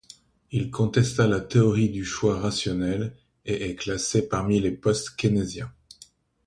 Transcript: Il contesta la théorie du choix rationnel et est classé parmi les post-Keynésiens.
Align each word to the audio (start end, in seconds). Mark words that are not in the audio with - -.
Il 0.51 0.71
contesta 0.71 1.27
la 1.27 1.39
théorie 1.39 1.89
du 1.91 2.03
choix 2.03 2.39
rationnel 2.39 3.15
et 3.45 3.69
est 3.69 3.75
classé 3.75 4.27
parmi 4.27 4.59
les 4.59 4.71
post-Keynésiens. 4.71 5.71